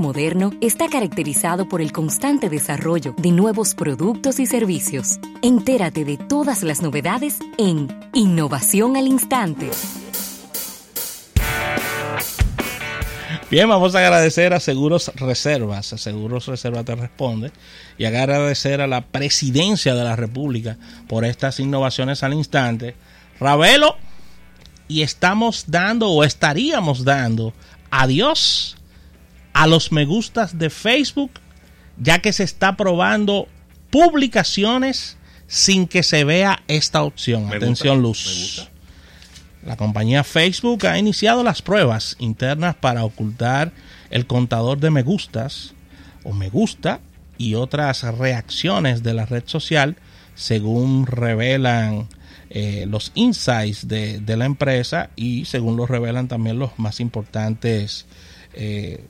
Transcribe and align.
moderno 0.00 0.52
está 0.60 0.88
caracterizado 0.88 1.68
por 1.68 1.80
el 1.80 1.92
constante 1.92 2.48
desarrollo 2.48 3.14
de 3.16 3.30
nuevos 3.30 3.74
productos 3.74 4.40
y 4.40 4.46
servicios. 4.46 5.18
Entérate 5.42 6.04
de 6.04 6.16
todas 6.16 6.62
las 6.62 6.82
novedades 6.82 7.38
en 7.58 7.88
Innovación 8.14 8.96
al 8.96 9.06
Instante. 9.06 9.70
Bien, 13.50 13.68
vamos 13.68 13.94
a 13.94 14.00
agradecer 14.00 14.52
a 14.52 14.60
Seguros 14.60 15.10
Reservas. 15.14 15.92
A 15.92 15.98
Seguros 15.98 16.46
Reservas 16.46 16.84
te 16.84 16.94
responde. 16.94 17.50
Y 17.96 18.04
agradecer 18.04 18.80
a 18.80 18.86
la 18.86 19.00
presidencia 19.00 19.94
de 19.94 20.04
la 20.04 20.16
República 20.16 20.76
por 21.08 21.24
estas 21.24 21.58
innovaciones 21.58 22.22
al 22.22 22.34
instante. 22.34 22.94
Ravelo, 23.40 23.96
y 24.88 25.02
estamos 25.02 25.64
dando 25.68 26.10
o 26.10 26.24
estaríamos 26.24 27.04
dando 27.04 27.52
adiós 27.90 28.77
a 29.58 29.66
los 29.66 29.90
me 29.90 30.04
gustas 30.04 30.56
de 30.56 30.70
Facebook, 30.70 31.32
ya 31.96 32.20
que 32.20 32.32
se 32.32 32.44
está 32.44 32.76
probando 32.76 33.48
publicaciones 33.90 35.16
sin 35.48 35.88
que 35.88 36.04
se 36.04 36.22
vea 36.22 36.62
esta 36.68 37.02
opción. 37.02 37.52
Atención, 37.52 38.00
Luz. 38.00 38.68
La 39.66 39.76
compañía 39.76 40.22
Facebook 40.22 40.86
ha 40.86 40.96
iniciado 40.96 41.42
las 41.42 41.60
pruebas 41.60 42.14
internas 42.20 42.76
para 42.76 43.04
ocultar 43.04 43.72
el 44.10 44.28
contador 44.28 44.78
de 44.78 44.90
me 44.90 45.02
gustas 45.02 45.74
o 46.22 46.32
me 46.32 46.50
gusta 46.50 47.00
y 47.36 47.56
otras 47.56 48.02
reacciones 48.16 49.02
de 49.02 49.14
la 49.14 49.26
red 49.26 49.42
social, 49.46 49.96
según 50.36 51.04
revelan 51.04 52.06
eh, 52.50 52.86
los 52.88 53.10
insights 53.16 53.88
de, 53.88 54.22
la 54.24 54.44
empresa 54.44 55.10
y 55.16 55.46
según 55.46 55.76
lo 55.76 55.84
revelan 55.84 56.28
también 56.28 56.60
los 56.60 56.78
más 56.78 57.00
importantes 57.00 58.06
eh, 58.54 59.04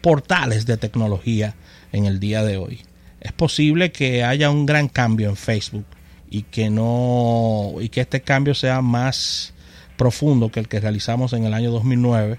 portales 0.00 0.66
de 0.66 0.76
tecnología 0.76 1.54
en 1.92 2.06
el 2.06 2.20
día 2.20 2.42
de 2.42 2.56
hoy. 2.56 2.80
Es 3.20 3.32
posible 3.32 3.92
que 3.92 4.24
haya 4.24 4.50
un 4.50 4.66
gran 4.66 4.88
cambio 4.88 5.28
en 5.28 5.36
Facebook 5.36 5.86
y 6.30 6.42
que 6.42 6.70
no 6.70 7.74
y 7.80 7.88
que 7.88 8.00
este 8.00 8.20
cambio 8.20 8.54
sea 8.54 8.80
más 8.82 9.54
profundo 9.96 10.50
que 10.50 10.60
el 10.60 10.68
que 10.68 10.80
realizamos 10.80 11.32
en 11.32 11.44
el 11.44 11.54
año 11.54 11.70
2009, 11.70 12.38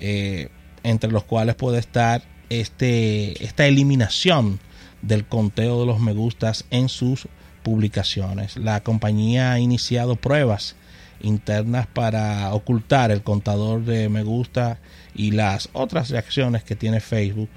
eh, 0.00 0.48
entre 0.82 1.10
los 1.10 1.24
cuales 1.24 1.56
puede 1.56 1.78
estar 1.78 2.22
este, 2.48 3.44
esta 3.44 3.66
eliminación 3.66 4.60
del 5.02 5.26
conteo 5.26 5.80
de 5.80 5.86
los 5.86 6.00
me 6.00 6.12
gustas 6.12 6.64
en 6.70 6.88
sus 6.88 7.28
publicaciones. 7.62 8.56
La 8.56 8.82
compañía 8.82 9.52
ha 9.52 9.58
iniciado 9.58 10.16
pruebas 10.16 10.76
internas 11.24 11.86
para 11.86 12.52
ocultar 12.52 13.10
el 13.10 13.22
contador 13.22 13.84
de 13.84 14.08
me 14.08 14.22
gusta 14.22 14.78
y 15.14 15.30
las 15.32 15.68
otras 15.72 16.10
reacciones 16.10 16.64
que 16.64 16.76
tiene 16.76 17.00
Facebook, 17.00 17.48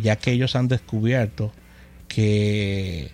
ya 0.00 0.16
que 0.16 0.32
ellos 0.32 0.54
han 0.56 0.68
descubierto 0.68 1.52
que 2.08 3.10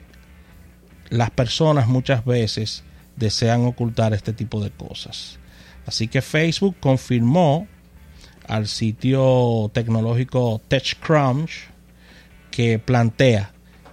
las 1.09 1.31
personas 1.31 1.87
muchas 1.87 2.25
veces 2.25 2.83
desean 3.17 3.65
ocultar 3.65 4.12
este 4.12 4.33
tipo 4.33 4.62
de 4.62 4.70
cosas. 4.70 5.39
Así 5.87 6.09
que 6.09 6.21
Facebook 6.21 6.77
confirmó 6.81 7.69
al 8.48 8.67
sitio 8.67 9.71
tecnológico 9.73 10.61
TechCrunch 10.69 11.69
que 12.50 12.78
plantea 12.78 13.53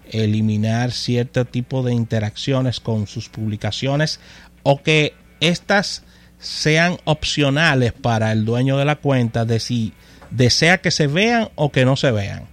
eliminar 0.10 0.92
cierto 0.92 1.46
tipo 1.46 1.84
de 1.84 1.94
interacciones 1.94 2.80
con 2.80 3.08
sus 3.08 3.30
publicaciones 3.30 4.20
o 4.64 4.82
que 4.82 5.14
éstas 5.48 6.04
sean 6.40 6.98
opcionales 7.06 7.94
para 7.94 8.32
el 8.32 8.46
dueño 8.46 8.78
de 8.78 8.86
la 8.86 8.98
cuenta 8.98 9.46
de 9.46 9.60
si 9.60 9.94
desea 10.30 10.80
que 10.80 10.92
se 10.92 11.08
vean 11.08 11.50
o 11.56 11.72
que 11.72 11.86
no 11.86 11.96
se 11.96 12.12
vean. 12.12 12.48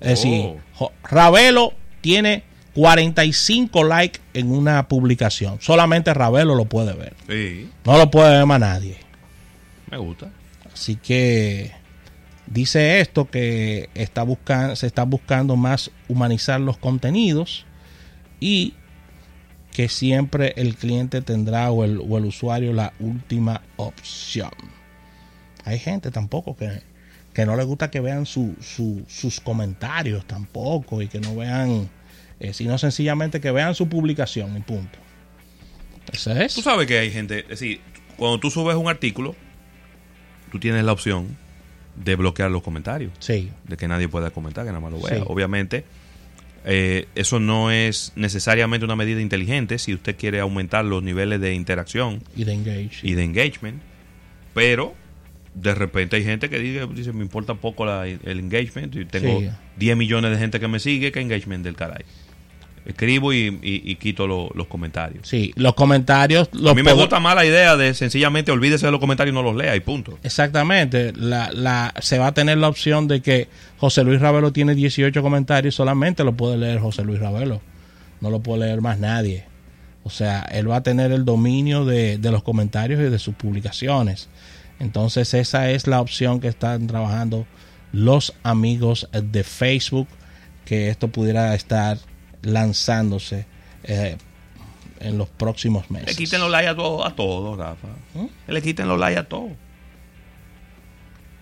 Es 0.00 0.08
decir, 0.08 0.56
oh. 0.78 0.92
Ravelo 1.04 1.72
tiene 2.00 2.44
45 2.74 3.84
likes 3.84 4.20
en 4.34 4.50
una 4.50 4.88
publicación. 4.88 5.58
Solamente 5.60 6.14
Ravelo 6.14 6.54
lo 6.54 6.64
puede 6.64 6.92
ver. 6.94 7.14
No 7.84 7.98
lo 7.98 8.10
puede 8.10 8.36
ver 8.36 8.46
más 8.46 8.60
nadie. 8.60 8.98
Me 9.90 9.98
gusta. 9.98 10.30
Así 10.72 10.96
que 10.96 11.72
dice 12.46 13.00
esto 13.00 13.30
que 13.30 13.90
está 13.94 14.22
buscando, 14.22 14.76
se 14.76 14.86
está 14.86 15.04
buscando 15.04 15.56
más 15.56 15.90
humanizar 16.08 16.60
los 16.60 16.78
contenidos 16.78 17.66
y 18.40 18.74
que 19.72 19.88
siempre 19.88 20.52
el 20.56 20.76
cliente 20.76 21.22
tendrá 21.22 21.70
o 21.70 21.84
el, 21.84 21.98
o 21.98 22.18
el 22.18 22.26
usuario 22.26 22.72
la 22.72 22.92
última 23.00 23.62
opción. 23.76 24.50
Hay 25.64 25.78
gente 25.78 26.10
tampoco 26.10 26.56
que, 26.56 26.82
que 27.32 27.46
no 27.46 27.56
le 27.56 27.64
gusta 27.64 27.90
que 27.90 28.00
vean 28.00 28.26
su, 28.26 28.54
sus 29.08 29.40
comentarios 29.40 30.26
tampoco 30.26 31.02
y 31.02 31.08
que 31.08 31.20
no 31.20 31.34
vean 31.34 31.88
eh, 32.42 32.52
sino 32.52 32.76
sencillamente 32.76 33.40
que 33.40 33.52
vean 33.52 33.76
su 33.76 33.88
publicación 33.88 34.56
y 34.56 34.60
punto. 34.60 34.98
Eso 36.12 36.32
es. 36.32 36.52
Tú 36.56 36.60
sabes 36.60 36.88
que 36.88 36.98
hay 36.98 37.12
gente, 37.12 37.40
es 37.40 37.48
decir, 37.48 37.80
cuando 38.16 38.40
tú 38.40 38.50
subes 38.50 38.74
un 38.74 38.88
artículo, 38.88 39.36
tú 40.50 40.58
tienes 40.58 40.82
la 40.82 40.90
opción 40.90 41.36
de 41.94 42.16
bloquear 42.16 42.50
los 42.50 42.64
comentarios. 42.64 43.12
Sí. 43.20 43.52
De 43.68 43.76
que 43.76 43.86
nadie 43.86 44.08
pueda 44.08 44.30
comentar, 44.30 44.64
que 44.64 44.72
nada 44.72 44.80
más 44.80 44.90
lo 44.90 45.00
vea. 45.00 45.22
Obviamente, 45.26 45.84
eh, 46.64 47.08
eso 47.14 47.40
no 47.40 47.70
es 47.70 48.12
necesariamente 48.14 48.84
una 48.84 48.96
medida 48.96 49.20
inteligente 49.20 49.78
si 49.78 49.94
usted 49.94 50.16
quiere 50.16 50.40
aumentar 50.40 50.84
los 50.84 51.02
niveles 51.02 51.40
de 51.40 51.54
interacción 51.54 52.22
y 52.36 52.44
de, 52.44 52.52
engage, 52.52 53.00
y 53.02 53.14
de 53.14 53.24
engagement. 53.24 53.82
Pero 54.54 54.94
de 55.54 55.74
repente 55.74 56.16
hay 56.16 56.24
gente 56.24 56.48
que 56.48 56.58
dice, 56.58 57.12
me 57.12 57.22
importa 57.22 57.54
poco 57.54 57.90
el 58.02 58.38
engagement. 58.38 58.94
Y 58.94 59.04
tengo 59.04 59.42
10 59.76 59.96
millones 59.96 60.30
de 60.30 60.38
gente 60.38 60.60
que 60.60 60.68
me 60.68 60.78
sigue, 60.78 61.12
¿qué 61.12 61.20
engagement 61.20 61.64
del 61.64 61.76
caray? 61.76 62.04
Escribo 62.84 63.32
y, 63.32 63.96
quito 64.00 64.26
los 64.26 64.66
comentarios. 64.66 65.28
Sí, 65.28 65.52
los 65.56 65.74
comentarios... 65.74 66.48
a 66.52 66.74
mí 66.74 66.82
me 66.82 66.92
gusta 66.92 67.20
más 67.20 67.34
la 67.34 67.44
idea 67.44 67.76
de 67.76 67.94
sencillamente 67.94 68.52
olvídese 68.52 68.86
de 68.86 68.92
los 68.92 69.00
comentarios 69.00 69.32
y 69.32 69.34
no 69.34 69.42
los 69.42 69.56
lea 69.56 69.76
y 69.76 69.80
punto. 69.80 70.18
Exactamente. 70.22 71.12
La, 71.14 71.50
la, 71.52 71.94
se 72.00 72.18
va 72.18 72.28
a 72.28 72.34
tener 72.34 72.58
la 72.58 72.68
opción 72.68 73.08
de 73.08 73.20
que 73.20 73.48
José 73.78 74.04
Luis 74.04 74.20
Ravelo 74.20 74.52
tiene 74.52 74.74
18 74.74 75.22
comentarios, 75.22 75.74
solamente 75.74 76.24
lo 76.24 76.32
puede 76.32 76.56
leer 76.56 76.80
José 76.80 77.04
Luis 77.04 77.20
Ravelo. 77.20 77.60
No 78.20 78.30
lo 78.30 78.40
puede 78.40 78.66
leer 78.66 78.80
más 78.80 78.98
nadie. 78.98 79.44
O 80.04 80.10
sea, 80.10 80.42
él 80.42 80.70
va 80.70 80.76
a 80.76 80.82
tener 80.82 81.12
el 81.12 81.24
dominio 81.24 81.84
de, 81.84 82.18
de 82.18 82.30
los 82.32 82.42
comentarios 82.42 83.00
y 83.00 83.04
de 83.04 83.18
sus 83.18 83.34
publicaciones. 83.34 84.28
Entonces 84.80 85.32
esa 85.34 85.70
es 85.70 85.86
la 85.86 86.00
opción 86.00 86.40
que 86.40 86.48
están 86.48 86.88
trabajando 86.88 87.46
los 87.92 88.34
amigos 88.42 89.08
de 89.12 89.44
Facebook, 89.44 90.08
que 90.64 90.88
esto 90.88 91.08
pudiera 91.08 91.54
estar 91.54 91.98
lanzándose 92.42 93.46
eh, 93.84 94.16
en 95.00 95.18
los 95.18 95.28
próximos 95.28 95.90
meses. 95.90 96.08
Le 96.08 96.14
quiten 96.14 96.40
los 96.40 96.50
likes 96.50 96.68
a 96.68 96.76
todos, 96.76 97.06
a 97.06 97.14
todos, 97.14 97.58
Rafa. 97.58 97.88
¿Mm? 98.14 98.26
Le 98.48 98.62
quiten 98.62 98.88
los 98.88 98.98
likes 98.98 99.18
a 99.18 99.24
todos. 99.24 99.52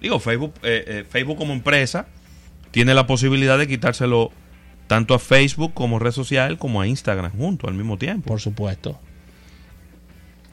Digo, 0.01 0.19
Facebook, 0.19 0.55
eh, 0.63 0.85
eh, 0.87 1.05
Facebook 1.09 1.37
como 1.37 1.53
empresa 1.53 2.07
tiene 2.71 2.95
la 2.95 3.07
posibilidad 3.07 3.59
de 3.59 3.67
quitárselo 3.67 4.31
tanto 4.87 5.15
a 5.15 5.19
Facebook 5.19 5.75
como 5.75 5.99
red 5.99 6.13
social 6.13 6.59
como 6.59 6.81
a 6.81 6.87
Instagram 6.87 7.33
junto 7.37 7.69
al 7.69 7.75
mismo 7.75 7.99
tiempo. 7.99 8.29
Por 8.29 8.41
supuesto. 8.41 8.99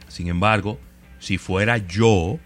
Sin 0.09 0.28
embargo, 0.28 0.79
si 1.19 1.38
fuera 1.38 1.78
yo, 1.78 2.40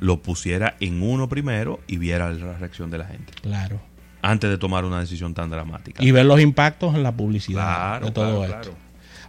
lo 0.00 0.20
pusiera 0.20 0.76
en 0.80 1.02
uno 1.02 1.28
primero 1.28 1.80
y 1.86 1.98
viera 1.98 2.30
la 2.32 2.58
reacción 2.58 2.90
de 2.90 2.98
la 2.98 3.04
gente. 3.06 3.32
Claro 3.40 3.91
antes 4.22 4.48
de 4.48 4.56
tomar 4.56 4.84
una 4.84 5.00
decisión 5.00 5.34
tan 5.34 5.50
dramática. 5.50 6.02
Y 6.02 6.12
ver 6.12 6.24
los 6.24 6.40
impactos 6.40 6.94
en 6.94 7.02
la 7.02 7.12
publicidad 7.12 8.00
de 8.00 8.10
todo 8.12 8.44
esto. 8.44 8.74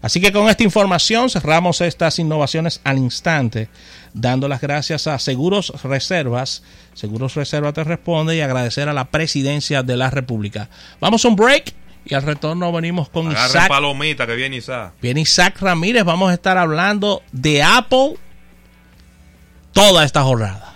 Así 0.03 0.19
que 0.19 0.33
con 0.33 0.49
esta 0.49 0.63
información 0.63 1.29
cerramos 1.29 1.79
estas 1.79 2.19
innovaciones 2.19 2.81
al 2.83 2.97
instante, 2.97 3.69
dando 4.13 4.49
las 4.49 4.59
gracias 4.59 5.07
a 5.07 5.17
Seguros 5.17 5.71
Reservas. 5.81 6.61
Seguros 6.93 7.35
Reservas 7.35 7.73
te 7.73 7.85
responde 7.85 8.35
y 8.35 8.41
agradecer 8.41 8.89
a 8.89 8.93
la 8.93 9.05
presidencia 9.05 9.81
de 9.81 9.95
la 9.95 10.09
República. 10.09 10.69
Vamos 10.99 11.23
a 11.23 11.29
un 11.29 11.37
break 11.37 11.73
y 12.05 12.13
al 12.15 12.23
retorno 12.23 12.69
venimos 12.73 13.07
con 13.07 13.31
Isaac. 13.31 13.69
palomita 13.69 14.27
que 14.27 14.35
viene 14.35 14.57
Isaac. 14.57 14.93
Viene 15.01 15.21
Isaac 15.21 15.61
Ramírez. 15.61 16.03
Vamos 16.03 16.31
a 16.31 16.33
estar 16.33 16.57
hablando 16.57 17.23
de 17.31 17.63
Apple 17.63 18.15
toda 19.71 20.03
esta 20.03 20.21
jornada. 20.21 20.72